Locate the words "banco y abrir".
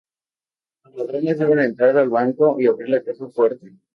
2.09-2.89